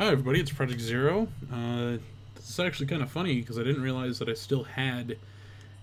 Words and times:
Hi, 0.00 0.12
everybody. 0.12 0.38
It's 0.38 0.52
Project 0.52 0.80
Zero. 0.80 1.26
Uh, 1.52 1.96
this 2.36 2.50
is 2.50 2.60
actually 2.60 2.86
kind 2.86 3.02
of 3.02 3.10
funny 3.10 3.40
because 3.40 3.58
I 3.58 3.64
didn't 3.64 3.82
realize 3.82 4.20
that 4.20 4.28
I 4.28 4.34
still 4.34 4.62
had 4.62 5.16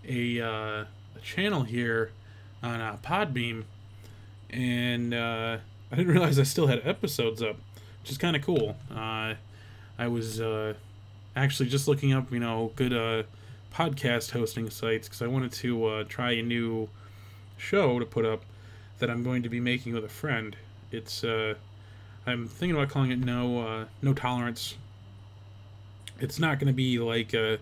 a, 0.08 0.40
uh, 0.40 0.86
a 1.18 1.20
channel 1.22 1.64
here 1.64 2.12
on 2.64 2.80
uh, 2.80 2.96
Podbean, 3.04 3.66
and 4.50 5.14
uh, 5.14 5.58
I 5.92 5.96
didn't 5.98 6.14
realize 6.14 6.40
I 6.40 6.44
still 6.44 6.68
had 6.68 6.88
episodes 6.88 7.44
up, 7.44 7.58
which 8.02 8.10
is 8.10 8.18
kind 8.18 8.38
of 8.38 8.42
cool. 8.42 8.78
Uh, 8.90 9.34
I 10.00 10.08
was 10.08 10.40
uh, 10.40 10.76
actually 11.36 11.68
just 11.68 11.86
looking 11.86 12.14
up, 12.14 12.32
you 12.32 12.40
know, 12.40 12.72
good 12.78 13.26
podcast 13.74 14.32
hosting 14.32 14.70
sites 14.70 15.10
because 15.10 15.24
I 15.24 15.28
wanted 15.28 15.52
to 15.52 16.06
try 16.06 16.32
a 16.32 16.42
new 16.42 16.88
show 17.58 18.00
to 18.00 18.06
put 18.06 18.24
up 18.24 18.44
that 19.00 19.10
I'm 19.10 19.24
going 19.24 19.44
to 19.44 19.50
be 19.50 19.60
making 19.60 19.94
with 19.94 20.06
a 20.06 20.10
friend. 20.10 20.56
It's 20.90 21.26
I'm 22.28 22.48
thinking 22.48 22.76
about 22.76 22.90
calling 22.90 23.12
it 23.12 23.20
no 23.20 23.60
uh, 23.60 23.86
no 24.02 24.14
tolerance. 24.14 24.76
It's 26.20 26.40
not 26.40 26.60
going 26.60 26.68
to 26.68 26.74
be 26.74 26.98
like 26.98 27.34
a 27.34 27.60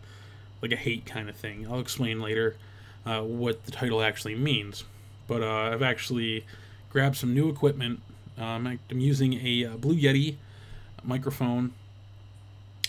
like 0.61 0.71
a 0.71 0.77
hate 0.77 1.05
kind 1.05 1.29
of 1.29 1.35
thing. 1.35 1.67
I'll 1.69 1.81
explain 1.81 2.21
later 2.21 2.55
uh, 3.05 3.21
what 3.21 3.65
the 3.65 3.71
title 3.71 4.01
actually 4.01 4.35
means. 4.35 4.85
But 5.27 5.43
uh, 5.43 5.71
I've 5.73 5.81
actually 5.81 6.45
grabbed 6.89 7.17
some 7.17 7.33
new 7.33 7.49
equipment. 7.49 8.01
Um, 8.37 8.79
I'm 8.89 8.99
using 8.99 9.33
a 9.45 9.65
uh, 9.65 9.77
Blue 9.77 9.95
Yeti 9.95 10.37
microphone, 11.03 11.73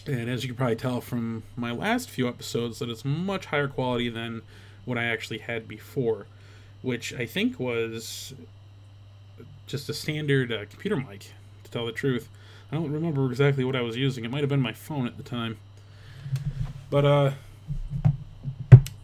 and 0.07 0.31
as 0.31 0.45
you 0.45 0.49
can 0.49 0.57
probably 0.57 0.77
tell 0.77 1.01
from 1.01 1.43
my 1.57 1.73
last 1.73 2.09
few 2.09 2.29
episodes, 2.29 2.79
that 2.79 2.89
it's 2.89 3.05
much 3.05 3.47
higher 3.47 3.69
quality 3.69 4.09
than 4.09 4.43
what 4.85 4.97
I 4.97 5.05
actually 5.05 5.39
had 5.39 5.67
before, 5.67 6.27
which 6.83 7.13
I 7.13 7.27
think 7.27 7.59
was 7.59 8.35
just 9.67 9.89
a 9.89 9.95
standard 9.95 10.53
uh, 10.53 10.65
computer 10.71 10.97
mic 10.97 11.33
tell 11.75 11.87
the 11.87 11.93
truth. 11.93 12.29
I 12.71 12.77
don't 12.77 12.91
remember 12.91 13.27
exactly 13.31 13.65
what 13.65 13.77
I 13.77 13.83
was 13.83 13.97
using. 13.97 14.25
It 14.25 14.31
might 14.31 14.41
have 14.41 14.49
been 14.49 14.63
my 14.63 14.73
phone 14.73 15.07
at 15.07 15.17
the 15.17 15.23
time. 15.23 15.59
But 16.89 17.05
uh, 17.05 17.31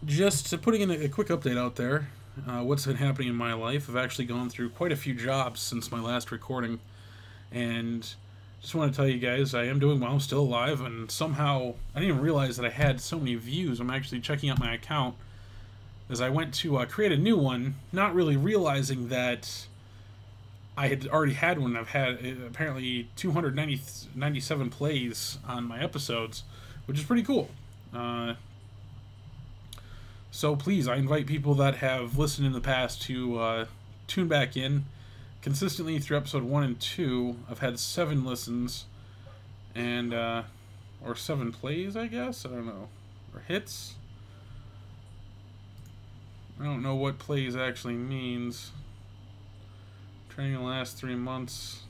just 0.07 0.61
putting 0.63 0.81
in 0.81 0.91
a, 0.91 1.09
quick 1.09 1.29
update 1.29 1.59
out 1.59 1.77
there. 1.77 2.09
Uh, 2.47 2.63
what's 2.63 2.87
been 2.87 2.97
happening 2.97 3.29
in 3.29 3.35
my 3.35 3.53
life? 3.53 3.91
I've 3.91 3.97
actually 3.97 4.25
gone 4.25 4.49
through 4.49 4.71
quite 4.71 4.93
a 4.93 4.97
few 4.97 5.13
jobs 5.13 5.61
since 5.61 5.91
my 5.91 6.01
last 6.01 6.31
recording, 6.31 6.79
and 7.53 8.15
just 8.63 8.75
want 8.75 8.93
to 8.93 8.97
tell 8.97 9.09
you 9.09 9.19
guys 9.19 9.53
I 9.53 9.65
am 9.65 9.79
doing 9.79 10.01
well. 10.01 10.13
I'm 10.13 10.21
still 10.21 10.41
alive, 10.41 10.81
and 10.81 11.11
somehow 11.11 11.75
I 11.95 12.01
didn't 12.01 12.15
even 12.15 12.23
realize 12.23 12.57
that 12.57 12.65
I 12.65 12.71
had 12.71 13.01
so 13.01 13.19
many 13.19 13.35
views. 13.35 13.81
I'm 13.81 13.91
actually 13.91 14.21
checking 14.21 14.49
out 14.49 14.59
my 14.59 14.73
account 14.73 15.17
as 16.09 16.21
I 16.21 16.29
went 16.29 16.55
to 16.55 16.79
uh, 16.79 16.87
create 16.87 17.13
a 17.13 17.17
new 17.17 17.37
one, 17.37 17.75
not 17.93 18.15
really 18.15 18.37
realizing 18.37 19.09
that 19.09 19.67
I 20.77 20.89
had 20.89 21.07
already 21.09 21.35
had 21.35 21.59
one. 21.59 21.77
I've 21.77 21.89
had 21.89 22.25
uh, 22.25 22.47
apparently 22.47 23.09
297 23.17 24.71
plays 24.71 25.39
on 25.47 25.65
my 25.65 25.83
episodes, 25.83 26.45
which 26.87 26.99
is 26.99 27.05
pretty 27.05 27.23
cool. 27.23 27.51
Uh, 27.95 28.35
so 30.31 30.55
please, 30.55 30.87
I 30.87 30.97
invite 30.97 31.27
people 31.27 31.55
that 31.57 31.77
have 31.77 32.17
listened 32.17 32.47
in 32.47 32.53
the 32.53 32.61
past 32.61 33.03
to 33.03 33.39
uh, 33.39 33.67
tune 34.07 34.29
back 34.29 34.57
in. 34.57 34.85
Consistently 35.43 35.99
through 35.99 36.19
episode 36.19 36.43
one 36.43 36.63
and 36.63 36.79
two, 36.79 37.37
I've 37.51 37.61
had 37.61 37.79
seven 37.79 38.25
listens, 38.25 38.85
and 39.75 40.13
uh, 40.13 40.43
or 41.05 41.17
seven 41.17 41.51
plays, 41.51 41.97
I 41.97 42.07
guess. 42.09 42.45
I 42.45 42.51
don't 42.51 42.67
know, 42.67 42.89
or 43.35 43.41
hits. 43.49 43.95
I 46.61 46.65
don't 46.65 46.83
know 46.83 46.95
what 46.95 47.19
plays 47.19 47.57
actually 47.57 47.95
means. 47.95 48.71
Training 50.31 50.55
the 50.55 50.61
last 50.61 50.97
three 50.97 51.17
months. 51.17 51.81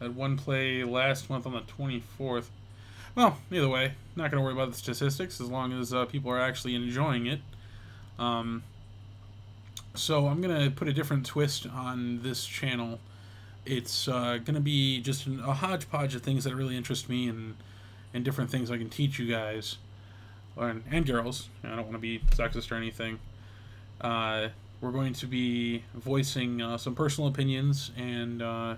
Had 0.00 0.16
one 0.16 0.36
play 0.36 0.82
last 0.82 1.30
month 1.30 1.46
on 1.46 1.52
the 1.52 1.60
24th. 1.60 2.46
Well, 3.14 3.38
either 3.50 3.68
way, 3.68 3.92
not 4.16 4.30
going 4.30 4.40
to 4.40 4.44
worry 4.44 4.52
about 4.52 4.72
the 4.72 4.76
statistics 4.76 5.40
as 5.40 5.48
long 5.48 5.72
as 5.72 5.94
uh, 5.94 6.04
people 6.06 6.30
are 6.30 6.40
actually 6.40 6.74
enjoying 6.74 7.26
it. 7.26 7.40
Um, 8.18 8.64
so 9.94 10.26
I'm 10.26 10.40
going 10.40 10.64
to 10.64 10.70
put 10.70 10.88
a 10.88 10.92
different 10.92 11.26
twist 11.26 11.66
on 11.66 12.22
this 12.22 12.44
channel. 12.44 12.98
It's 13.64 14.08
uh, 14.08 14.38
going 14.38 14.54
to 14.54 14.60
be 14.60 15.00
just 15.00 15.26
a 15.26 15.52
hodgepodge 15.52 16.14
of 16.14 16.22
things 16.22 16.44
that 16.44 16.54
really 16.54 16.76
interest 16.76 17.08
me 17.08 17.28
and, 17.28 17.56
and 18.12 18.24
different 18.24 18.50
things 18.50 18.70
I 18.70 18.78
can 18.78 18.88
teach 18.88 19.18
you 19.18 19.30
guys. 19.30 19.76
Or, 20.56 20.76
and 20.90 21.06
girls. 21.06 21.48
I 21.62 21.68
don't 21.68 21.82
want 21.82 21.92
to 21.92 21.98
be 21.98 22.20
sexist 22.34 22.72
or 22.72 22.74
anything. 22.74 23.18
Uh, 24.00 24.48
we're 24.80 24.90
going 24.90 25.12
to 25.12 25.26
be 25.26 25.84
voicing 25.94 26.62
uh, 26.62 26.78
some 26.78 26.94
personal 26.94 27.28
opinions 27.28 27.90
and 27.96 28.40
uh, 28.40 28.74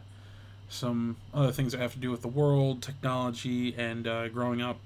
some 0.69 1.17
other 1.33 1.53
things 1.53 1.73
that 1.73 1.81
have 1.81 1.93
to 1.93 1.99
do 1.99 2.11
with 2.11 2.23
the 2.23 2.29
world, 2.29 2.83
technology, 2.83 3.75
and 3.77 4.07
uh, 4.07 4.29
growing 4.29 4.61
up. 4.61 4.79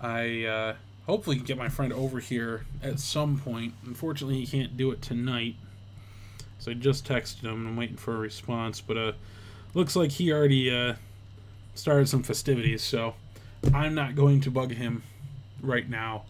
I 0.00 0.44
uh, 0.44 0.74
hopefully 1.06 1.36
can 1.36 1.46
get 1.46 1.56
my 1.56 1.70
friend 1.70 1.92
over 1.92 2.20
here 2.20 2.66
at 2.82 3.00
some 3.00 3.38
point. 3.38 3.72
Unfortunately, 3.86 4.44
he 4.44 4.46
can't 4.46 4.76
do 4.76 4.90
it 4.90 5.00
tonight. 5.00 5.56
So 6.58 6.70
I 6.72 6.74
just 6.74 7.06
texted 7.06 7.42
him. 7.42 7.66
I'm 7.66 7.76
waiting 7.76 7.96
for 7.96 8.16
a 8.16 8.18
response, 8.18 8.80
but 8.80 8.98
uh, 8.98 9.12
looks 9.72 9.96
like 9.96 10.10
he 10.10 10.32
already 10.32 10.74
uh, 10.74 10.94
started 11.74 12.08
some 12.08 12.22
festivities. 12.22 12.82
So 12.82 13.14
I'm 13.72 13.94
not 13.94 14.14
going 14.14 14.42
to 14.42 14.50
bug 14.50 14.72
him 14.72 15.02
right 15.62 15.88
now, 15.88 16.24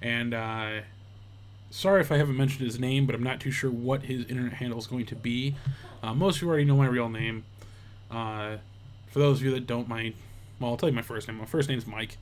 and 0.00 0.34
sorry 1.72 2.02
if 2.02 2.12
I 2.12 2.18
haven't 2.18 2.36
mentioned 2.36 2.64
his 2.64 2.78
name, 2.78 3.06
but 3.06 3.14
I'm 3.14 3.22
not 3.22 3.40
too 3.40 3.50
sure 3.50 3.70
what 3.70 4.02
his 4.02 4.26
internet 4.26 4.52
handle 4.54 4.78
is 4.78 4.86
going 4.86 5.06
to 5.06 5.16
be. 5.16 5.56
Uh, 6.02 6.14
most 6.14 6.36
of 6.36 6.42
you 6.42 6.48
already 6.48 6.64
know 6.64 6.76
my 6.76 6.86
real 6.86 7.08
name. 7.08 7.44
Uh, 8.10 8.56
for 9.10 9.18
those 9.18 9.38
of 9.38 9.44
you 9.44 9.50
that 9.52 9.66
don't 9.66 9.88
mind, 9.88 10.14
well, 10.60 10.70
I'll 10.70 10.76
tell 10.76 10.88
you 10.88 10.94
my 10.94 11.02
first 11.02 11.26
name. 11.26 11.38
My 11.38 11.46
first 11.46 11.68
name 11.68 11.78
is 11.78 11.86
Mike. 11.86 12.18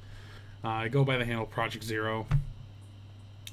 Uh, 0.65 0.69
I 0.69 0.89
go 0.89 1.05
by 1.05 1.19
the 1.19 1.25
handle 1.25 1.47
Project 1.47 1.85
Zero. 1.85 2.27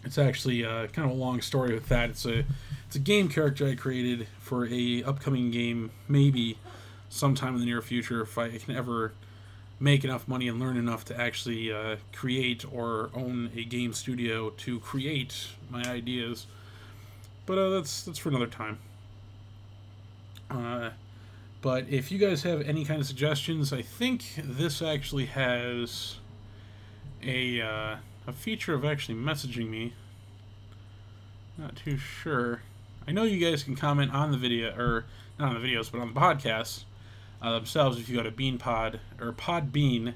It's 0.04 0.18
actually 0.18 0.64
uh, 0.64 0.88
kind 0.88 1.10
of 1.10 1.18
a 1.18 1.20
long 1.20 1.42
story 1.42 1.74
with 1.74 1.90
that. 1.90 2.12
It's 2.12 2.26
a 2.26 2.46
it's 2.86 2.96
a 2.96 3.00
game 3.00 3.28
character 3.28 3.68
I 3.68 3.76
created 3.76 4.28
for 4.40 4.66
a 4.68 5.04
upcoming 5.04 5.52
game, 5.52 5.92
maybe 6.08 6.58
sometime 7.10 7.56
in 7.56 7.60
the 7.60 7.66
near 7.66 7.82
future 7.82 8.22
if 8.22 8.38
I 8.38 8.50
can 8.50 8.76
ever 8.76 9.14
make 9.80 10.04
enough 10.04 10.28
money 10.28 10.48
and 10.48 10.60
learn 10.60 10.78
enough 10.78 11.06
to 11.06 11.20
actually 11.20 11.72
uh, 11.72 11.98
create 12.14 12.66
or 12.72 13.10
own 13.14 13.52
a 13.56 13.64
game 13.64 13.94
studio 13.94 14.50
to 14.52 14.80
create 14.80 15.50
my 15.70 15.84
ideas. 15.84 16.48
But 17.46 17.58
uh, 17.58 17.70
that's 17.70 18.04
that's 18.04 18.20
for 18.20 18.30
another 18.30 18.48
time. 18.48 18.80
Uh, 20.50 20.92
but 21.62 21.88
if 21.90 22.12
you 22.12 22.18
guys 22.18 22.44
have 22.44 22.62
any 22.62 22.86
kind 22.86 23.02
of 23.02 23.08
suggestions, 23.08 23.72
I 23.74 23.82
think 23.82 24.24
this 24.38 24.82
actually 24.82 25.26
has 25.26 26.16
a 27.24 27.62
uh, 27.62 27.96
a 28.26 28.34
feature 28.34 28.74
of 28.74 28.84
actually 28.84 29.16
messaging 29.16 29.70
me. 29.70 29.94
Not 31.58 31.76
too 31.76 31.98
sure. 31.98 32.62
I 33.08 33.12
know 33.12 33.24
you 33.24 33.44
guys 33.44 33.64
can 33.64 33.76
comment 33.76 34.14
on 34.14 34.32
the 34.32 34.38
video 34.38 34.76
or 34.78 35.06
not 35.40 35.56
on 35.56 35.62
the 35.62 35.68
videos, 35.68 35.92
but 35.92 36.02
on 36.02 36.14
the 36.14 36.20
podcast 36.20 36.84
uh, 37.42 37.54
themselves 37.54 38.00
if 38.00 38.08
you 38.10 38.18
go 38.18 38.24
to 38.24 38.32
beanpod 38.32 39.00
or 39.20 39.32
podbean.com. 39.32 40.14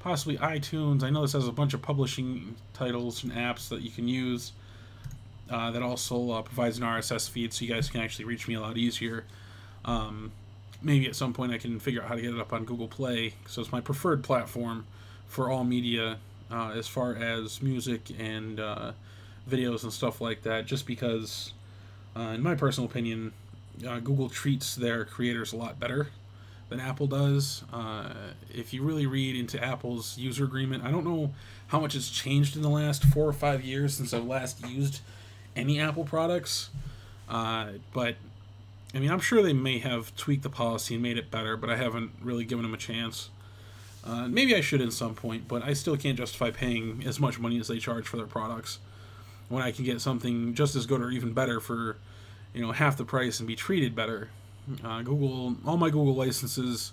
possibly 0.00 0.36
iTunes. 0.38 1.02
I 1.02 1.10
know 1.10 1.22
this 1.22 1.32
has 1.32 1.48
a 1.48 1.52
bunch 1.52 1.74
of 1.74 1.82
publishing 1.82 2.54
titles 2.72 3.24
and 3.24 3.32
apps 3.32 3.68
that 3.68 3.82
you 3.82 3.90
can 3.90 4.06
use. 4.08 4.52
Uh, 5.48 5.70
that 5.70 5.82
also 5.82 6.32
uh, 6.32 6.42
provides 6.42 6.78
an 6.78 6.84
RSS 6.84 7.30
feed, 7.30 7.52
so 7.52 7.64
you 7.64 7.72
guys 7.72 7.88
can 7.88 8.00
actually 8.00 8.24
reach 8.24 8.48
me 8.48 8.54
a 8.54 8.60
lot 8.60 8.76
easier. 8.76 9.22
Um, 9.84 10.32
maybe 10.82 11.06
at 11.06 11.14
some 11.14 11.32
point 11.32 11.52
I 11.52 11.58
can 11.58 11.78
figure 11.78 12.02
out 12.02 12.08
how 12.08 12.16
to 12.16 12.20
get 12.20 12.34
it 12.34 12.40
up 12.40 12.52
on 12.52 12.64
Google 12.64 12.88
Play, 12.88 13.34
so 13.46 13.60
it's 13.60 13.70
my 13.70 13.80
preferred 13.80 14.24
platform 14.24 14.86
for 15.28 15.48
all 15.48 15.62
media 15.62 16.18
uh, 16.50 16.72
as 16.76 16.86
far 16.86 17.14
as 17.14 17.62
music 17.62 18.10
and 18.18 18.60
uh, 18.60 18.92
videos 19.48 19.82
and 19.82 19.92
stuff 19.92 20.20
like 20.20 20.42
that, 20.42 20.66
just 20.66 20.86
because, 20.86 21.52
uh, 22.16 22.32
in 22.34 22.42
my 22.42 22.54
personal 22.54 22.88
opinion, 22.88 23.32
uh, 23.86 23.98
Google 24.00 24.28
treats 24.28 24.74
their 24.74 25.04
creators 25.04 25.52
a 25.52 25.56
lot 25.56 25.78
better 25.78 26.08
than 26.68 26.80
Apple 26.80 27.06
does. 27.06 27.62
Uh, 27.72 28.08
if 28.52 28.72
you 28.72 28.82
really 28.82 29.06
read 29.06 29.36
into 29.36 29.62
Apple's 29.62 30.18
user 30.18 30.44
agreement, 30.44 30.84
I 30.84 30.90
don't 30.90 31.04
know 31.04 31.32
how 31.68 31.80
much 31.80 31.92
has 31.94 32.08
changed 32.08 32.56
in 32.56 32.62
the 32.62 32.70
last 32.70 33.04
four 33.04 33.28
or 33.28 33.32
five 33.32 33.64
years 33.64 33.94
since 33.94 34.12
I've 34.12 34.26
last 34.26 34.66
used 34.66 35.00
any 35.54 35.80
Apple 35.80 36.04
products, 36.04 36.70
but 37.28 38.16
I 38.94 38.98
mean, 38.98 39.10
I'm 39.10 39.20
sure 39.20 39.42
they 39.42 39.52
may 39.52 39.78
have 39.78 40.16
tweaked 40.16 40.42
the 40.42 40.48
policy 40.48 40.94
and 40.94 41.02
made 41.02 41.18
it 41.18 41.30
better, 41.30 41.56
but 41.56 41.68
I 41.68 41.76
haven't 41.76 42.12
really 42.22 42.44
given 42.44 42.62
them 42.62 42.72
a 42.72 42.78
chance. 42.78 43.30
Uh, 44.06 44.28
maybe 44.28 44.54
I 44.54 44.60
should 44.60 44.80
at 44.80 44.92
some 44.92 45.14
point, 45.14 45.48
but 45.48 45.62
I 45.64 45.72
still 45.72 45.96
can't 45.96 46.16
justify 46.16 46.50
paying 46.50 47.02
as 47.04 47.18
much 47.18 47.40
money 47.40 47.58
as 47.58 47.66
they 47.66 47.78
charge 47.78 48.06
for 48.06 48.16
their 48.16 48.26
products 48.26 48.78
when 49.48 49.62
I 49.62 49.72
can 49.72 49.84
get 49.84 50.00
something 50.00 50.54
just 50.54 50.76
as 50.76 50.86
good 50.86 51.00
or 51.00 51.10
even 51.10 51.32
better 51.32 51.60
for 51.60 51.96
you 52.54 52.62
know 52.62 52.72
half 52.72 52.96
the 52.96 53.04
price 53.04 53.40
and 53.40 53.46
be 53.46 53.56
treated 53.56 53.94
better. 53.94 54.30
Uh, 54.82 55.02
Google, 55.02 55.56
all 55.64 55.76
my 55.76 55.90
Google 55.90 56.14
licenses 56.14 56.92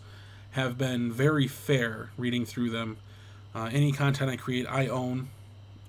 have 0.51 0.77
been 0.77 1.11
very 1.11 1.47
fair. 1.47 2.09
Reading 2.17 2.45
through 2.45 2.71
them, 2.71 2.97
uh, 3.55 3.69
any 3.71 3.91
content 3.91 4.29
I 4.29 4.35
create, 4.35 4.67
I 4.67 4.87
own, 4.87 5.29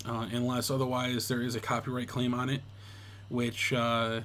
uh, 0.07 0.29
unless 0.33 0.71
otherwise 0.71 1.29
there 1.29 1.43
is 1.43 1.55
a 1.55 1.61
copyright 1.61 2.09
claim 2.09 2.35
on 2.35 2.51
it, 2.51 2.63
which, 3.29 3.73
uh, 3.73 4.21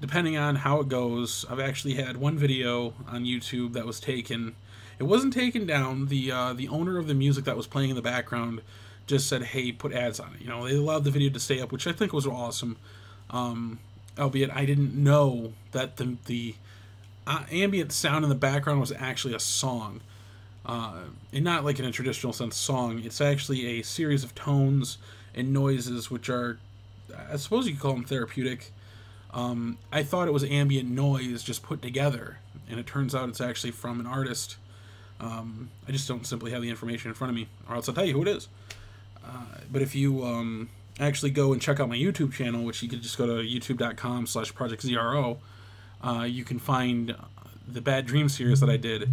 depending 0.00 0.36
on 0.36 0.56
how 0.56 0.80
it 0.80 0.88
goes, 0.88 1.44
I've 1.48 1.60
actually 1.60 1.94
had 1.94 2.16
one 2.16 2.38
video 2.38 2.94
on 3.08 3.24
YouTube 3.24 3.72
that 3.74 3.86
was 3.86 4.00
taken. 4.00 4.56
It 4.98 5.04
wasn't 5.04 5.32
taken 5.32 5.66
down. 5.66 6.06
The 6.06 6.30
uh, 6.30 6.52
the 6.52 6.68
owner 6.68 6.98
of 6.98 7.06
the 7.06 7.14
music 7.14 7.44
that 7.44 7.56
was 7.56 7.66
playing 7.66 7.90
in 7.90 7.96
the 7.96 8.02
background 8.02 8.62
just 9.06 9.28
said, 9.28 9.42
"Hey, 9.42 9.72
put 9.72 9.92
ads 9.92 10.20
on 10.20 10.34
it." 10.34 10.40
You 10.40 10.48
know, 10.48 10.66
they 10.66 10.76
allowed 10.76 11.04
the 11.04 11.10
video 11.10 11.30
to 11.30 11.40
stay 11.40 11.60
up, 11.60 11.72
which 11.72 11.86
I 11.86 11.92
think 11.92 12.12
was 12.12 12.26
awesome. 12.26 12.76
Um, 13.30 13.78
albeit 14.18 14.50
I 14.54 14.64
didn't 14.64 14.94
know 14.94 15.52
that 15.72 15.96
the 15.96 16.16
the 16.26 16.54
uh, 17.26 17.44
ambient 17.50 17.92
sound 17.92 18.24
in 18.24 18.28
the 18.28 18.34
background 18.36 18.80
was 18.80 18.92
actually 18.92 19.34
a 19.34 19.40
song, 19.40 20.00
uh, 20.66 21.00
and 21.32 21.44
not 21.44 21.64
like 21.64 21.78
in 21.78 21.84
a 21.84 21.92
traditional 21.92 22.32
sense 22.32 22.56
song. 22.56 23.02
It's 23.04 23.20
actually 23.20 23.78
a 23.78 23.82
series 23.82 24.24
of 24.24 24.34
tones 24.34 24.98
and 25.34 25.52
noises, 25.52 26.10
which 26.10 26.28
are, 26.28 26.58
I 27.30 27.36
suppose 27.36 27.66
you 27.66 27.72
could 27.72 27.82
call 27.82 27.94
them 27.94 28.04
therapeutic. 28.04 28.72
Um, 29.32 29.78
I 29.90 30.04
thought 30.04 30.28
it 30.28 30.32
was 30.32 30.44
ambient 30.44 30.88
noise 30.88 31.42
just 31.42 31.62
put 31.62 31.82
together, 31.82 32.38
and 32.70 32.78
it 32.78 32.86
turns 32.86 33.14
out 33.14 33.28
it's 33.28 33.40
actually 33.40 33.72
from 33.72 33.98
an 33.98 34.06
artist. 34.06 34.56
Um, 35.24 35.70
I 35.88 35.92
just 35.92 36.06
don't 36.06 36.26
simply 36.26 36.50
have 36.50 36.60
the 36.60 36.68
information 36.68 37.08
in 37.08 37.14
front 37.14 37.30
of 37.30 37.34
me, 37.34 37.48
or 37.68 37.76
else 37.76 37.88
I'll 37.88 37.94
tell 37.94 38.04
you 38.04 38.12
who 38.12 38.22
it 38.22 38.28
is. 38.28 38.48
Uh, 39.24 39.60
but 39.72 39.80
if 39.80 39.94
you 39.94 40.22
um, 40.22 40.68
actually 41.00 41.30
go 41.30 41.54
and 41.54 41.62
check 41.62 41.80
out 41.80 41.88
my 41.88 41.96
YouTube 41.96 42.32
channel, 42.34 42.62
which 42.62 42.82
you 42.82 42.90
could 42.90 43.02
just 43.02 43.16
go 43.16 43.26
to 43.26 43.32
youtube.com 43.42 44.26
slash 44.26 44.52
projectzro, 44.52 45.38
uh, 46.02 46.26
you 46.28 46.44
can 46.44 46.58
find 46.58 47.16
the 47.66 47.80
Bad 47.80 48.04
Dream 48.04 48.28
series 48.28 48.60
that 48.60 48.68
I 48.68 48.76
did. 48.76 49.08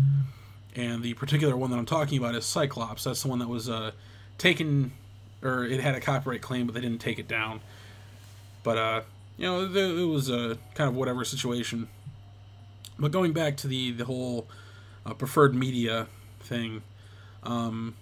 And 0.75 1.01
the 1.01 1.13
particular 1.13 1.55
one 1.55 1.71
that 1.71 1.77
I'm 1.77 1.85
talking 1.85 2.17
about 2.17 2.35
is 2.35 2.45
Cyclops. 2.45 3.05
That's 3.05 3.21
the 3.21 3.29
one 3.29 3.39
that 3.39 3.47
was 3.47 3.69
uh, 3.69 3.91
taken, 4.37 4.91
or 5.41 5.63
it 5.63 5.79
had 5.79 5.95
a 5.95 6.01
copyright 6.01 6.41
claim, 6.41 6.65
but 6.65 6.75
they 6.75 6.81
didn't 6.81 6.99
take 6.99 7.19
it 7.19 7.27
down. 7.27 7.61
But, 8.63 8.77
uh, 8.77 9.01
you 9.37 9.45
know, 9.45 9.63
it 9.63 10.07
was 10.07 10.29
a 10.29 10.57
kind 10.75 10.89
of 10.89 10.95
whatever 10.95 11.23
situation. 11.23 11.87
But 12.99 13.11
going 13.11 13.31
back 13.31 13.55
to 13.57 13.67
the, 13.67 13.91
the 13.91 14.05
whole 14.05 14.47
preferred 15.13 15.55
media 15.55 16.07
thing, 16.39 16.81
um, 17.43 17.95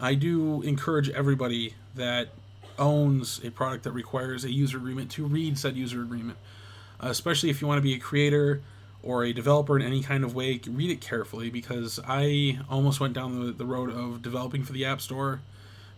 I 0.00 0.14
do 0.14 0.62
encourage 0.62 1.08
everybody 1.10 1.74
that 1.94 2.28
owns 2.78 3.40
a 3.44 3.50
product 3.50 3.84
that 3.84 3.92
requires 3.92 4.44
a 4.44 4.50
user 4.50 4.78
agreement 4.78 5.10
to 5.12 5.24
read 5.24 5.58
said 5.58 5.76
user 5.76 6.02
agreement. 6.02 6.38
Uh, 7.02 7.08
especially 7.08 7.50
if 7.50 7.60
you 7.60 7.68
want 7.68 7.78
to 7.78 7.82
be 7.82 7.94
a 7.94 7.98
creator 7.98 8.62
or 9.02 9.24
a 9.24 9.32
developer 9.32 9.76
in 9.76 9.84
any 9.84 10.02
kind 10.02 10.24
of 10.24 10.34
way, 10.34 10.60
read 10.68 10.90
it 10.90 11.00
carefully 11.00 11.50
because 11.50 11.98
I 12.06 12.60
almost 12.70 13.00
went 13.00 13.14
down 13.14 13.46
the, 13.46 13.52
the 13.52 13.66
road 13.66 13.90
of 13.90 14.22
developing 14.22 14.62
for 14.62 14.72
the 14.72 14.84
App 14.84 15.00
Store 15.00 15.40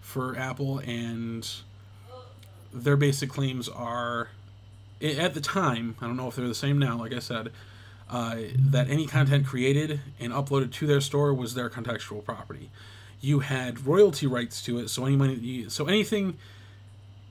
for 0.01 0.37
Apple, 0.37 0.79
and 0.81 1.49
their 2.73 2.97
basic 2.97 3.31
claims 3.31 3.69
are 3.69 4.29
at 5.03 5.35
the 5.35 5.41
time, 5.41 5.97
I 6.01 6.07
don't 6.07 6.17
know 6.17 6.29
if 6.29 6.37
they're 6.37 6.49
the 6.49 6.55
same 6.55 6.79
now, 6.79 6.99
like 6.99 7.13
I 7.13 7.19
said, 7.19 7.51
uh, 8.11 8.37
that 8.57 8.89
any 8.89 9.07
content 9.07 9.47
created 9.47 10.01
and 10.21 10.33
uploaded 10.33 10.73
to 10.73 10.87
their 10.87 11.01
store 11.01 11.33
was 11.33 11.55
their 11.55 11.71
contextual 11.71 12.25
property. 12.25 12.71
You 13.21 13.41
had 13.41 13.87
royalty 13.87 14.27
rights 14.27 14.63
to 14.65 14.79
it, 14.79 14.91
so 14.91 15.07
any 15.07 15.17
money, 15.17 15.67
so 15.69 15.87
anything 15.87 16.37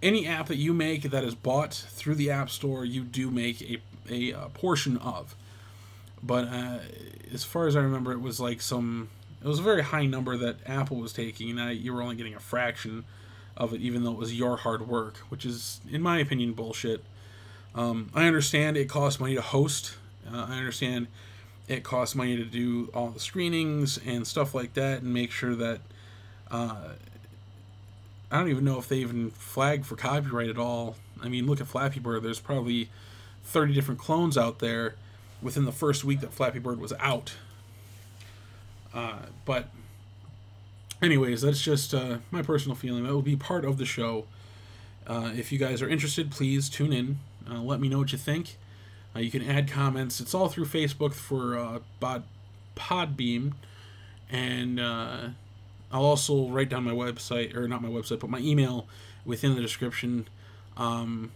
any 0.03 0.27
app 0.27 0.47
that 0.47 0.57
you 0.57 0.73
make 0.73 1.03
that 1.03 1.23
is 1.23 1.33
bought 1.33 1.73
through 1.73 2.15
the 2.15 2.29
App 2.29 2.49
Store, 2.49 2.83
you 2.85 3.03
do 3.03 3.31
make 3.31 3.61
a, 3.61 3.77
a, 4.09 4.31
a 4.31 4.49
portion 4.49 4.97
of. 4.97 5.33
But 6.21 6.47
uh, 6.49 6.79
as 7.33 7.43
far 7.43 7.67
as 7.67 7.75
I 7.75 7.79
remember, 7.79 8.11
it 8.11 8.21
was 8.21 8.39
like 8.39 8.61
some. 8.61 9.09
It 9.41 9.47
was 9.47 9.59
a 9.59 9.63
very 9.63 9.83
high 9.83 10.05
number 10.05 10.37
that 10.37 10.57
Apple 10.65 10.97
was 10.97 11.11
taking, 11.11 11.57
and 11.57 11.77
you 11.77 11.93
were 11.93 12.01
only 12.01 12.15
getting 12.15 12.35
a 12.35 12.39
fraction 12.39 13.03
of 13.57 13.73
it, 13.73 13.81
even 13.81 14.03
though 14.03 14.11
it 14.11 14.17
was 14.17 14.37
your 14.37 14.57
hard 14.57 14.87
work, 14.87 15.17
which 15.29 15.45
is, 15.45 15.81
in 15.89 16.01
my 16.01 16.19
opinion, 16.19 16.53
bullshit. 16.53 17.03
Um, 17.75 18.09
I 18.13 18.25
understand 18.25 18.77
it 18.77 18.87
costs 18.87 19.19
money 19.19 19.35
to 19.35 19.41
host. 19.41 19.95
Uh, 20.31 20.47
I 20.49 20.57
understand 20.57 21.07
it 21.67 21.83
costs 21.83 22.15
money 22.15 22.35
to 22.35 22.45
do 22.45 22.89
all 22.93 23.09
the 23.09 23.19
screenings 23.19 23.97
and 24.05 24.27
stuff 24.27 24.53
like 24.53 24.73
that, 24.73 25.01
and 25.01 25.13
make 25.13 25.31
sure 25.31 25.55
that 25.55 25.79
uh, 26.51 26.89
I 28.31 28.39
don't 28.39 28.49
even 28.49 28.65
know 28.65 28.79
if 28.79 28.87
they 28.87 28.97
even 28.97 29.31
flag 29.31 29.85
for 29.85 29.95
copyright 29.95 30.49
at 30.49 30.57
all. 30.57 30.95
I 31.21 31.29
mean, 31.29 31.45
look 31.45 31.61
at 31.61 31.67
Flappy 31.67 31.99
Bird. 31.99 32.23
There's 32.23 32.39
probably 32.39 32.89
30 33.43 33.73
different 33.73 33.99
clones 33.99 34.37
out 34.37 34.59
there 34.59 34.95
within 35.41 35.65
the 35.65 35.71
first 35.71 36.03
week 36.03 36.21
that 36.21 36.33
Flappy 36.33 36.59
Bird 36.59 36.79
was 36.79 36.93
out. 36.99 37.33
Uh, 38.93 39.19
but, 39.45 39.69
anyways, 41.01 41.41
that's 41.41 41.61
just 41.61 41.93
uh, 41.93 42.17
my 42.31 42.41
personal 42.41 42.75
feeling. 42.75 43.03
That 43.03 43.13
will 43.13 43.21
be 43.21 43.35
part 43.35 43.65
of 43.65 43.77
the 43.77 43.85
show. 43.85 44.25
Uh, 45.05 45.31
if 45.35 45.51
you 45.51 45.59
guys 45.59 45.81
are 45.81 45.89
interested, 45.89 46.31
please 46.31 46.69
tune 46.69 46.93
in. 46.93 47.19
Uh, 47.49 47.61
let 47.61 47.79
me 47.79 47.89
know 47.89 47.99
what 47.99 48.11
you 48.11 48.17
think. 48.17 48.57
Uh, 49.15 49.19
you 49.19 49.31
can 49.31 49.47
add 49.47 49.69
comments. 49.69 50.19
It's 50.19 50.33
all 50.33 50.49
through 50.49 50.65
Facebook 50.65 51.13
for 51.13 51.57
uh, 51.57 51.79
Podbean. 52.75 53.53
And 54.29 54.79
I'll 55.93 56.05
also 56.05 56.49
write 56.49 56.69
down 56.69 56.83
my 56.83 56.91
website, 56.91 57.55
or 57.55 57.67
not 57.67 57.81
my 57.83 57.89
website, 57.89 58.19
but 58.19 58.29
my 58.29 58.39
email 58.39 58.87
within 59.25 59.53
the 59.53 59.61
description. 59.61 60.27
Um, 60.75 61.31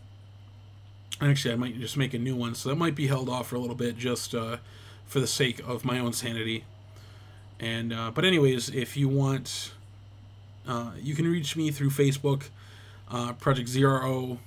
actually, 1.22 1.54
I 1.54 1.58
might 1.58 1.80
just 1.80 1.96
make 1.96 2.16
a 2.16 2.18
new 2.18 2.36
one, 2.36 2.56
so 2.56 2.70
that 2.70 2.76
might 2.76 2.96
be 2.96 3.06
held 3.06 3.30
off 3.30 3.50
for 3.50 3.56
a 3.56 3.60
little 3.60 3.76
bit, 3.76 3.98
just 3.98 4.34
uh, 4.34 4.58
for 5.06 5.20
the 5.20 5.28
sake 5.28 5.62
of 5.66 5.86
my 5.86 6.00
own 6.00 6.12
sanity. 6.12 6.66
And 7.60 7.94
uh, 7.94 8.12
but 8.12 8.26
anyways, 8.26 8.70
if 8.70 8.98
you 8.98 9.08
want, 9.08 9.74
uh, 10.68 10.92
you 11.00 11.16
can 11.16 11.28
reach 11.28 11.56
me 11.56 11.70
through 11.70 11.92
Facebook, 11.92 12.50
uh, 13.10 13.34
Project 13.34 13.70
Zero. 13.70 14.40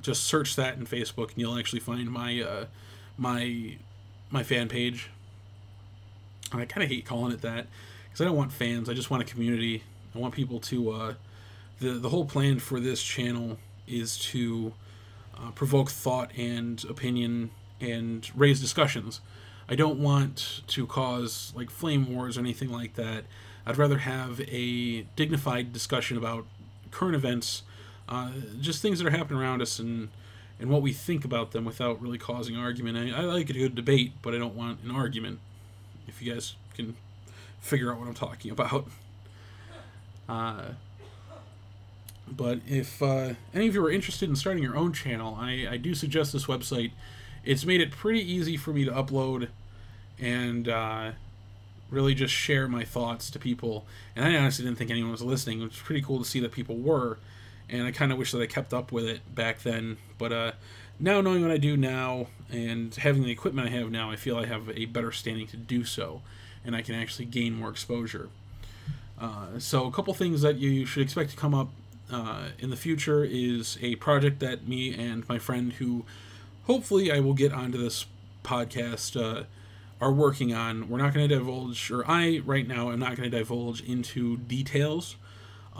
Just 0.00 0.24
search 0.24 0.56
that 0.56 0.76
in 0.76 0.86
Facebook, 0.86 1.30
and 1.30 1.38
you'll 1.38 1.58
actually 1.58 1.80
find 1.80 2.10
my 2.10 2.40
uh, 2.40 2.64
my 3.16 3.76
my 4.30 4.42
fan 4.42 4.68
page. 4.68 5.10
And 6.52 6.60
I 6.60 6.64
kind 6.64 6.82
of 6.82 6.90
hate 6.90 7.04
calling 7.04 7.32
it 7.32 7.42
that 7.42 7.66
because 8.04 8.20
I 8.20 8.24
don't 8.24 8.36
want 8.36 8.52
fans. 8.52 8.88
I 8.88 8.94
just 8.94 9.10
want 9.10 9.22
a 9.22 9.26
community. 9.26 9.82
I 10.14 10.18
want 10.18 10.34
people 10.34 10.60
to. 10.60 10.90
Uh, 10.90 11.14
the 11.80 11.92
the 11.92 12.08
whole 12.08 12.24
plan 12.24 12.58
for 12.58 12.80
this 12.80 13.02
channel 13.02 13.58
is 13.86 14.18
to 14.18 14.72
uh, 15.36 15.50
provoke 15.52 15.90
thought 15.90 16.30
and 16.36 16.84
opinion 16.88 17.50
and 17.80 18.30
raise 18.36 18.60
discussions. 18.60 19.20
I 19.68 19.74
don't 19.76 20.00
want 20.00 20.62
to 20.68 20.86
cause 20.86 21.52
like 21.54 21.70
flame 21.70 22.14
wars 22.14 22.36
or 22.36 22.40
anything 22.40 22.70
like 22.70 22.94
that. 22.94 23.24
I'd 23.64 23.78
rather 23.78 23.98
have 23.98 24.40
a 24.40 25.02
dignified 25.16 25.72
discussion 25.72 26.16
about 26.16 26.44
current 26.90 27.14
events, 27.14 27.62
uh, 28.10 28.30
just 28.60 28.82
things 28.82 28.98
that 28.98 29.06
are 29.06 29.16
happening 29.16 29.40
around 29.40 29.62
us 29.62 29.78
and 29.78 30.08
and 30.58 30.68
what 30.68 30.82
we 30.82 30.92
think 30.92 31.24
about 31.24 31.52
them 31.52 31.64
without 31.64 32.02
really 32.02 32.18
causing 32.18 32.56
argument. 32.56 32.98
I, 32.98 33.22
I 33.22 33.24
like 33.24 33.48
a 33.48 33.54
good 33.54 33.74
debate, 33.74 34.12
but 34.20 34.34
I 34.34 34.38
don't 34.38 34.54
want 34.54 34.82
an 34.82 34.90
argument. 34.90 35.38
If 36.06 36.20
you 36.20 36.34
guys 36.34 36.54
can 36.74 36.96
figure 37.60 37.92
out 37.92 37.98
what 37.98 38.08
I'm 38.08 38.14
talking 38.14 38.50
about. 38.50 38.86
Uh, 40.28 40.62
but 42.30 42.60
if 42.68 43.02
uh, 43.02 43.34
any 43.52 43.66
of 43.66 43.74
you 43.74 43.84
are 43.84 43.90
interested 43.90 44.28
in 44.28 44.36
starting 44.36 44.62
your 44.62 44.76
own 44.76 44.92
channel, 44.92 45.36
I, 45.40 45.66
I 45.68 45.76
do 45.76 45.94
suggest 45.94 46.32
this 46.32 46.46
website. 46.46 46.92
It's 47.44 47.64
made 47.64 47.80
it 47.80 47.90
pretty 47.90 48.20
easy 48.20 48.56
for 48.56 48.72
me 48.72 48.84
to 48.84 48.92
upload 48.92 49.48
and 50.20 50.68
uh, 50.68 51.12
really 51.90 52.14
just 52.14 52.32
share 52.32 52.68
my 52.68 52.84
thoughts 52.84 53.30
to 53.30 53.38
people. 53.38 53.86
And 54.14 54.24
I 54.24 54.38
honestly 54.38 54.64
didn't 54.64 54.78
think 54.78 54.90
anyone 54.90 55.10
was 55.10 55.22
listening. 55.22 55.62
It 55.62 55.64
was 55.64 55.78
pretty 55.78 56.02
cool 56.02 56.18
to 56.18 56.24
see 56.24 56.40
that 56.40 56.52
people 56.52 56.76
were. 56.76 57.18
And 57.70 57.86
I 57.86 57.92
kind 57.92 58.10
of 58.10 58.18
wish 58.18 58.32
that 58.32 58.40
I 58.42 58.46
kept 58.46 58.74
up 58.74 58.90
with 58.90 59.06
it 59.06 59.34
back 59.34 59.62
then. 59.62 59.96
But 60.18 60.32
uh, 60.32 60.52
now, 60.98 61.20
knowing 61.20 61.42
what 61.42 61.50
I 61.50 61.56
do 61.56 61.76
now 61.76 62.26
and 62.50 62.94
having 62.94 63.22
the 63.22 63.30
equipment 63.30 63.68
I 63.68 63.70
have 63.70 63.90
now, 63.90 64.10
I 64.10 64.16
feel 64.16 64.36
I 64.36 64.46
have 64.46 64.68
a 64.70 64.86
better 64.86 65.12
standing 65.12 65.46
to 65.48 65.56
do 65.56 65.84
so 65.84 66.22
and 66.64 66.76
I 66.76 66.82
can 66.82 66.94
actually 66.94 67.26
gain 67.26 67.54
more 67.54 67.70
exposure. 67.70 68.28
Uh, 69.18 69.58
so, 69.58 69.86
a 69.86 69.92
couple 69.92 70.12
things 70.14 70.42
that 70.42 70.56
you 70.56 70.86
should 70.86 71.02
expect 71.02 71.30
to 71.30 71.36
come 71.36 71.54
up 71.54 71.70
uh, 72.10 72.48
in 72.58 72.70
the 72.70 72.76
future 72.76 73.24
is 73.24 73.78
a 73.80 73.96
project 73.96 74.40
that 74.40 74.66
me 74.66 74.94
and 74.94 75.28
my 75.28 75.38
friend, 75.38 75.74
who 75.74 76.04
hopefully 76.66 77.12
I 77.12 77.20
will 77.20 77.34
get 77.34 77.52
onto 77.52 77.78
this 77.78 78.06
podcast, 78.42 79.20
uh, 79.20 79.44
are 80.00 80.12
working 80.12 80.54
on. 80.54 80.88
We're 80.88 80.98
not 80.98 81.12
going 81.12 81.28
to 81.28 81.34
divulge, 81.34 81.90
or 81.90 82.08
I 82.10 82.40
right 82.44 82.66
now 82.66 82.90
am 82.90 82.98
not 82.98 83.16
going 83.16 83.30
to 83.30 83.38
divulge 83.38 83.82
into 83.82 84.38
details 84.38 85.16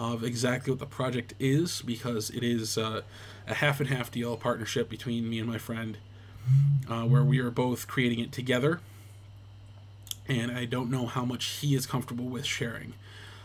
of 0.00 0.24
exactly 0.24 0.72
what 0.72 0.80
the 0.80 0.86
project 0.86 1.34
is 1.38 1.82
because 1.82 2.30
it 2.30 2.42
is 2.42 2.76
uh, 2.76 3.02
a 3.46 3.54
half 3.54 3.78
and 3.78 3.88
half 3.88 4.10
deal 4.10 4.36
partnership 4.36 4.88
between 4.88 5.28
me 5.28 5.38
and 5.38 5.48
my 5.48 5.58
friend, 5.58 5.98
uh, 6.88 7.02
where 7.02 7.22
we 7.22 7.38
are 7.38 7.50
both 7.50 7.86
creating 7.86 8.18
it 8.18 8.32
together 8.32 8.80
and 10.30 10.52
I 10.52 10.64
don't 10.64 10.90
know 10.90 11.06
how 11.06 11.24
much 11.24 11.44
he 11.44 11.74
is 11.74 11.86
comfortable 11.86 12.26
with 12.26 12.46
sharing. 12.46 12.94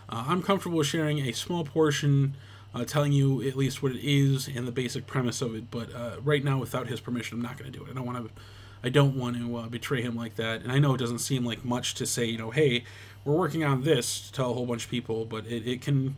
Uh, 0.08 0.26
I'm 0.28 0.42
comfortable 0.44 0.84
sharing 0.84 1.20
a 1.20 1.32
small 1.32 1.64
portion, 1.64 2.36
uh, 2.74 2.86
telling 2.86 3.12
you 3.12 3.42
at 3.42 3.56
least 3.56 3.82
what 3.82 3.92
it 3.92 4.08
is 4.08 4.48
and 4.48 4.68
the 4.68 4.72
basic 4.72 5.08
premise 5.08 5.42
of 5.42 5.56
it. 5.56 5.72
But 5.72 5.94
uh, 5.94 6.18
right 6.24 6.44
now, 6.44 6.60
without 6.60 6.88
his 6.88 7.00
permission, 7.00 7.38
I'm 7.38 7.44
not 7.44 7.58
going 7.58 7.72
to 7.72 7.78
do 7.78 7.86
it. 7.86 7.92
I 7.92 7.94
don't 7.94 8.06
want 8.06 8.26
to. 8.26 8.42
I 8.84 8.90
don't 8.90 9.16
want 9.16 9.36
to 9.36 9.56
uh, 9.56 9.68
betray 9.68 10.04
him 10.04 10.16
like 10.16 10.36
that. 10.36 10.62
And 10.62 10.72
I 10.72 10.78
know 10.78 10.94
it 10.94 11.00
doesn't 11.00 11.18
seem 11.18 11.44
like 11.44 11.66
much 11.66 11.96
to 11.96 12.06
say, 12.06 12.26
you 12.26 12.38
know, 12.38 12.52
hey, 12.52 12.84
we're 13.24 13.34
working 13.34 13.64
on 13.64 13.82
this 13.82 14.28
to 14.28 14.32
tell 14.32 14.52
a 14.52 14.54
whole 14.54 14.68
bunch 14.68 14.84
of 14.86 14.92
people, 14.92 15.26
but 15.26 15.48
it, 15.48 15.68
it 15.68 15.82
can 15.82 16.16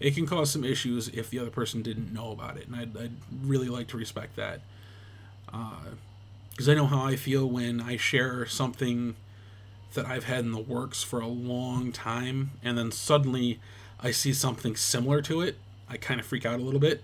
it 0.00 0.14
can 0.14 0.26
cause 0.26 0.50
some 0.50 0.64
issues 0.64 1.08
if 1.08 1.28
the 1.30 1.38
other 1.38 1.50
person 1.50 1.82
didn't 1.82 2.12
know 2.12 2.32
about 2.32 2.56
it, 2.56 2.66
and 2.66 2.74
I'd, 2.74 2.96
I'd 2.96 3.12
really 3.42 3.68
like 3.68 3.86
to 3.88 3.98
respect 3.98 4.34
that. 4.36 4.62
Because 5.46 6.68
uh, 6.68 6.72
I 6.72 6.74
know 6.74 6.86
how 6.86 7.04
I 7.04 7.16
feel 7.16 7.46
when 7.46 7.80
I 7.80 7.96
share 7.96 8.46
something 8.46 9.14
that 9.92 10.06
I've 10.06 10.24
had 10.24 10.40
in 10.40 10.52
the 10.52 10.58
works 10.58 11.02
for 11.02 11.20
a 11.20 11.26
long 11.26 11.92
time, 11.92 12.52
and 12.62 12.78
then 12.78 12.90
suddenly 12.90 13.60
I 14.00 14.10
see 14.10 14.32
something 14.32 14.74
similar 14.74 15.20
to 15.22 15.42
it. 15.42 15.58
I 15.88 15.98
kind 15.98 16.18
of 16.18 16.26
freak 16.26 16.46
out 16.46 16.60
a 16.60 16.62
little 16.62 16.80
bit. 16.80 17.02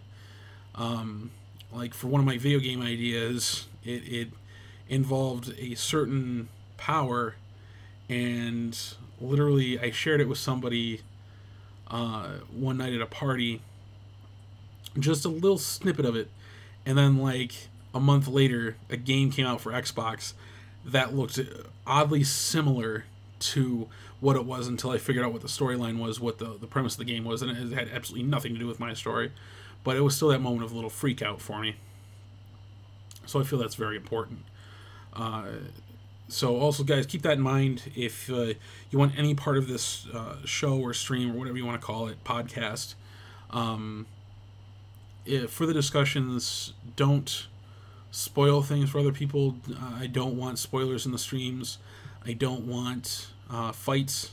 Um, 0.74 1.30
like 1.72 1.92
for 1.92 2.06
one 2.06 2.20
of 2.20 2.26
my 2.26 2.38
video 2.38 2.60
game 2.60 2.80
ideas, 2.80 3.66
it, 3.84 4.08
it 4.08 4.28
involved 4.88 5.52
a 5.58 5.74
certain 5.74 6.48
power, 6.78 7.34
and 8.08 8.78
literally 9.20 9.78
I 9.78 9.90
shared 9.90 10.20
it 10.20 10.28
with 10.28 10.38
somebody 10.38 11.02
uh, 11.90 12.28
one 12.52 12.78
night 12.78 12.92
at 12.92 13.00
a 13.00 13.06
party, 13.06 13.60
just 14.98 15.24
a 15.24 15.28
little 15.28 15.58
snippet 15.58 16.04
of 16.04 16.16
it, 16.16 16.30
and 16.84 16.96
then 16.96 17.18
like 17.18 17.68
a 17.94 18.00
month 18.00 18.28
later, 18.28 18.76
a 18.90 18.96
game 18.96 19.30
came 19.30 19.46
out 19.46 19.60
for 19.60 19.72
Xbox 19.72 20.34
that 20.84 21.14
looked 21.14 21.40
oddly 21.86 22.22
similar 22.22 23.04
to 23.38 23.88
what 24.20 24.36
it 24.36 24.44
was 24.44 24.66
until 24.66 24.90
I 24.90 24.98
figured 24.98 25.24
out 25.24 25.32
what 25.32 25.42
the 25.42 25.48
storyline 25.48 25.98
was, 25.98 26.20
what 26.20 26.38
the, 26.38 26.56
the 26.58 26.66
premise 26.66 26.94
of 26.94 26.98
the 26.98 27.04
game 27.04 27.24
was, 27.24 27.42
and 27.42 27.50
it 27.50 27.76
had 27.76 27.88
absolutely 27.92 28.28
nothing 28.28 28.54
to 28.54 28.58
do 28.58 28.66
with 28.66 28.80
my 28.80 28.94
story. 28.94 29.32
But 29.84 29.96
it 29.96 30.00
was 30.00 30.16
still 30.16 30.28
that 30.28 30.40
moment 30.40 30.64
of 30.64 30.72
a 30.72 30.74
little 30.74 30.90
freak 30.90 31.22
out 31.22 31.40
for 31.40 31.60
me. 31.60 31.76
So 33.26 33.40
I 33.40 33.44
feel 33.44 33.58
that's 33.58 33.74
very 33.74 33.96
important. 33.96 34.40
Uh, 35.12 35.46
so 36.28 36.56
also, 36.56 36.83
guys, 36.83 37.06
keep 37.06 37.23
that 37.23 37.35
in 37.35 37.40
mind. 37.40 37.83
If 37.95 38.28
uh, 38.30 38.54
you 38.90 38.99
want 38.99 39.16
any 39.16 39.35
part 39.35 39.56
of 39.56 39.68
this 39.68 40.06
uh, 40.12 40.37
show 40.45 40.78
or 40.78 40.92
stream 40.92 41.33
or 41.33 41.38
whatever 41.38 41.56
you 41.56 41.64
want 41.64 41.80
to 41.80 41.87
call 41.87 42.09
it, 42.09 42.23
podcast, 42.25 42.95
um, 43.50 44.06
if, 45.25 45.50
for 45.50 45.66
the 45.66 45.73
discussions, 45.73 46.73
don't 46.97 47.47
spoil 48.11 48.62
things 48.62 48.90
for 48.90 48.99
other 48.99 49.12
people. 49.12 49.56
Uh, 49.71 49.99
I 50.00 50.06
don't 50.09 50.37
want 50.37 50.59
spoilers 50.59 51.06
in 51.06 51.12
the 51.12 51.18
streams. 51.18 51.78
I 52.25 52.33
don't 52.33 52.66
want 52.66 53.28
uh, 53.49 53.71
fights. 53.71 54.33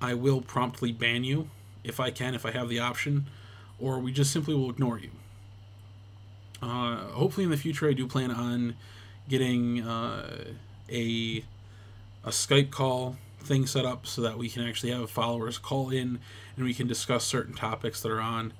I 0.00 0.14
will 0.14 0.40
promptly 0.40 0.92
ban 0.92 1.24
you 1.24 1.50
if 1.82 1.98
I 1.98 2.10
can, 2.10 2.34
if 2.34 2.46
I 2.46 2.52
have 2.52 2.68
the 2.68 2.78
option, 2.78 3.26
or 3.80 3.98
we 3.98 4.12
just 4.12 4.32
simply 4.32 4.54
will 4.54 4.70
ignore 4.70 4.98
you. 4.98 5.10
Uh, 6.62 6.98
hopefully, 7.08 7.44
in 7.44 7.50
the 7.50 7.56
future, 7.56 7.88
I 7.88 7.92
do 7.94 8.06
plan 8.06 8.30
on 8.30 8.76
getting 9.28 9.82
uh, 9.82 10.44
a 10.90 11.44
a 12.24 12.30
Skype 12.30 12.70
call 12.70 13.16
thing 13.40 13.66
set 13.66 13.84
up 13.84 14.06
so 14.06 14.20
that 14.22 14.36
we 14.36 14.48
can 14.48 14.66
actually 14.66 14.90
have 14.90 15.08
followers 15.08 15.58
call 15.58 15.90
in 15.90 16.18
and 16.56 16.64
we 16.64 16.74
can 16.74 16.88
discuss 16.88 17.24
certain 17.24 17.54
topics 17.54 18.02
that 18.02 18.10
are 18.10 18.20
on. 18.20 18.52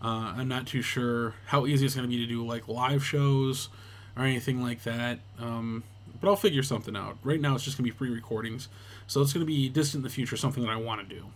Uh, 0.00 0.32
I'm 0.36 0.46
not 0.46 0.66
too 0.66 0.80
sure 0.82 1.34
how 1.46 1.66
easy 1.66 1.84
it's 1.84 1.96
going 1.96 2.08
to 2.08 2.16
be 2.16 2.24
to 2.24 2.26
do 2.26 2.46
like 2.46 2.68
live 2.68 3.04
shows 3.04 3.68
or 4.16 4.24
anything 4.24 4.62
like 4.62 4.84
that. 4.84 5.18
Um, 5.40 5.82
but 6.20 6.28
I'll 6.28 6.36
figure 6.36 6.62
something 6.62 6.96
out. 6.96 7.18
Right 7.22 7.40
now, 7.40 7.54
it's 7.54 7.64
just 7.64 7.76
going 7.76 7.88
to 7.88 7.92
be 7.92 7.96
pre 7.96 8.10
recordings. 8.10 8.68
So 9.06 9.20
it's 9.22 9.32
going 9.32 9.44
to 9.44 9.50
be 9.50 9.68
distant 9.68 10.00
in 10.00 10.04
the 10.04 10.10
future, 10.10 10.36
something 10.36 10.62
that 10.64 10.70
I 10.70 10.76
want 10.76 11.08
to 11.08 11.14
do. 11.14 11.26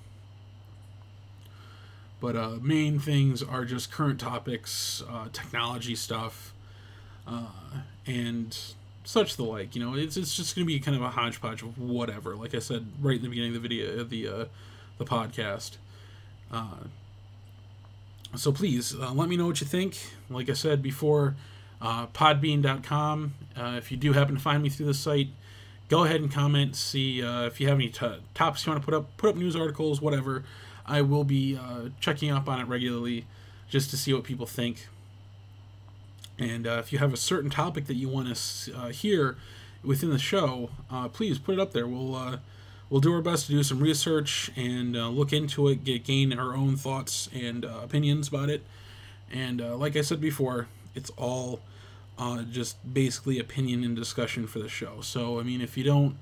But 2.20 2.36
uh, 2.36 2.56
main 2.60 3.00
things 3.00 3.42
are 3.42 3.64
just 3.64 3.90
current 3.90 4.20
topics, 4.20 5.02
uh, 5.10 5.28
technology 5.32 5.96
stuff, 5.96 6.54
uh, 7.26 7.46
and 8.06 8.56
such 9.04 9.36
the 9.36 9.44
like. 9.44 9.74
You 9.74 9.84
know, 9.84 9.94
it's, 9.94 10.16
it's 10.16 10.34
just 10.34 10.54
going 10.54 10.66
to 10.66 10.72
be 10.72 10.78
kind 10.80 10.96
of 10.96 11.02
a 11.02 11.10
hodgepodge 11.10 11.62
of 11.62 11.78
whatever. 11.78 12.36
Like 12.36 12.54
I 12.54 12.58
said 12.58 12.86
right 13.00 13.16
in 13.16 13.22
the 13.22 13.28
beginning 13.28 13.54
of 13.54 13.62
the 13.62 13.68
video, 13.68 14.04
the 14.04 14.28
uh, 14.28 14.44
the 14.98 15.04
podcast. 15.04 15.76
Uh, 16.50 16.84
so 18.36 18.52
please 18.52 18.94
uh, 18.94 19.12
let 19.12 19.28
me 19.28 19.36
know 19.36 19.46
what 19.46 19.60
you 19.60 19.66
think. 19.66 19.98
Like 20.30 20.48
I 20.48 20.54
said 20.54 20.82
before, 20.82 21.34
uh, 21.80 22.06
podbean.com. 22.08 23.34
Uh, 23.56 23.74
if 23.76 23.90
you 23.90 23.96
do 23.96 24.12
happen 24.12 24.34
to 24.34 24.40
find 24.40 24.62
me 24.62 24.68
through 24.68 24.86
the 24.86 24.94
site, 24.94 25.28
go 25.88 26.04
ahead 26.04 26.20
and 26.20 26.32
comment. 26.32 26.76
See 26.76 27.22
uh, 27.22 27.42
if 27.42 27.60
you 27.60 27.68
have 27.68 27.76
any 27.76 27.88
t- 27.88 28.20
topics 28.34 28.64
you 28.64 28.72
want 28.72 28.82
to 28.82 28.84
put 28.84 28.94
up, 28.94 29.16
put 29.16 29.30
up 29.30 29.36
news 29.36 29.56
articles, 29.56 30.00
whatever. 30.00 30.44
I 30.86 31.02
will 31.02 31.24
be 31.24 31.56
uh, 31.56 31.90
checking 32.00 32.30
up 32.30 32.48
on 32.48 32.60
it 32.60 32.64
regularly 32.64 33.26
just 33.68 33.90
to 33.90 33.96
see 33.96 34.12
what 34.12 34.24
people 34.24 34.46
think. 34.46 34.88
And 36.38 36.66
uh, 36.66 36.78
if 36.80 36.92
you 36.92 36.98
have 36.98 37.12
a 37.12 37.16
certain 37.16 37.50
topic 37.50 37.86
that 37.86 37.94
you 37.94 38.08
want 38.08 38.34
to 38.34 38.74
uh, 38.74 38.88
hear 38.88 39.36
within 39.84 40.10
the 40.10 40.18
show, 40.18 40.70
uh, 40.90 41.08
please 41.08 41.38
put 41.38 41.54
it 41.54 41.60
up 41.60 41.72
there. 41.72 41.86
We'll 41.86 42.14
uh, 42.14 42.38
we'll 42.90 43.00
do 43.00 43.12
our 43.14 43.20
best 43.20 43.46
to 43.46 43.52
do 43.52 43.62
some 43.62 43.80
research 43.80 44.50
and 44.56 44.96
uh, 44.96 45.08
look 45.08 45.32
into 45.32 45.68
it, 45.68 45.84
get 45.84 46.04
gain 46.04 46.36
our 46.38 46.54
own 46.54 46.76
thoughts 46.76 47.28
and 47.32 47.64
uh, 47.64 47.80
opinions 47.82 48.28
about 48.28 48.50
it. 48.50 48.62
And 49.30 49.60
like 49.78 49.96
I 49.96 50.02
said 50.02 50.20
before, 50.20 50.68
it's 50.94 51.10
all 51.16 51.60
just 52.50 52.76
basically 52.92 53.38
opinion 53.38 53.82
and 53.82 53.96
discussion 53.96 54.46
for 54.46 54.58
the 54.58 54.68
show. 54.68 55.00
So 55.00 55.40
I 55.40 55.42
mean, 55.42 55.60
if 55.60 55.76
you 55.76 55.84
don't 55.84 56.16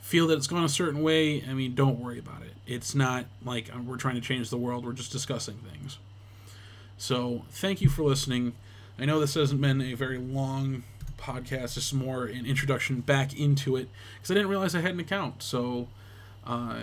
feel 0.00 0.26
that 0.26 0.36
it's 0.36 0.48
gone 0.48 0.64
a 0.64 0.68
certain 0.68 1.02
way, 1.02 1.44
I 1.48 1.54
mean, 1.54 1.74
don't 1.74 2.00
worry 2.00 2.18
about 2.18 2.42
it. 2.42 2.54
It's 2.66 2.94
not 2.94 3.26
like 3.44 3.70
we're 3.86 3.96
trying 3.96 4.16
to 4.16 4.20
change 4.20 4.50
the 4.50 4.58
world. 4.58 4.84
We're 4.84 4.92
just 4.92 5.12
discussing 5.12 5.58
things. 5.58 5.98
So 6.98 7.44
thank 7.50 7.80
you 7.80 7.88
for 7.88 8.02
listening. 8.02 8.54
I 9.02 9.04
know 9.04 9.18
this 9.18 9.34
hasn't 9.34 9.60
been 9.60 9.80
a 9.80 9.94
very 9.94 10.16
long 10.16 10.84
podcast, 11.18 11.74
just 11.74 11.92
more 11.92 12.26
an 12.26 12.46
introduction 12.46 13.00
back 13.00 13.36
into 13.36 13.74
it 13.74 13.88
because 14.14 14.30
I 14.30 14.34
didn't 14.34 14.48
realize 14.48 14.76
I 14.76 14.80
had 14.80 14.92
an 14.92 15.00
account. 15.00 15.42
So, 15.42 15.88
uh, 16.46 16.76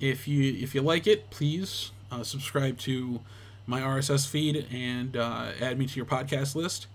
if 0.00 0.26
you 0.26 0.54
if 0.60 0.74
you 0.74 0.82
like 0.82 1.06
it, 1.06 1.30
please 1.30 1.92
uh, 2.10 2.24
subscribe 2.24 2.78
to 2.78 3.20
my 3.64 3.80
RSS 3.80 4.26
feed 4.26 4.66
and 4.72 5.16
uh, 5.16 5.52
add 5.60 5.78
me 5.78 5.86
to 5.86 5.94
your 5.94 6.04
podcast 6.04 6.56
list. 6.56 6.88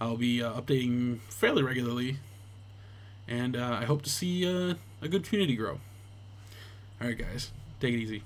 I'll 0.00 0.16
be 0.16 0.40
uh, 0.40 0.52
updating 0.52 1.18
fairly 1.22 1.64
regularly, 1.64 2.18
and 3.26 3.56
uh, 3.56 3.78
I 3.80 3.86
hope 3.86 4.02
to 4.02 4.10
see 4.10 4.46
uh, 4.46 4.74
a 5.00 5.08
good 5.08 5.24
community 5.24 5.56
grow. 5.56 5.80
All 7.00 7.08
right, 7.08 7.18
guys, 7.18 7.50
take 7.80 7.92
it 7.92 7.98
easy. 7.98 8.22